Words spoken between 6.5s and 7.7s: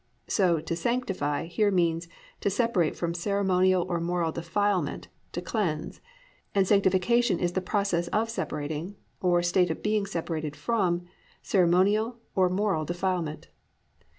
and Sanctification is the